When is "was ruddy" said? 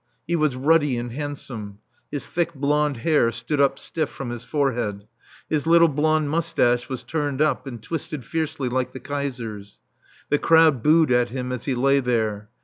0.35-0.97